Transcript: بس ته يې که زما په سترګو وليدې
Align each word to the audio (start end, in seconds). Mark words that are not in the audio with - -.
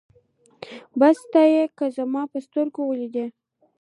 بس 0.99 1.17
ته 1.31 1.41
يې 1.53 1.63
که 1.77 1.85
زما 1.97 2.21
په 2.31 2.37
سترګو 2.45 2.81
وليدې 2.85 3.25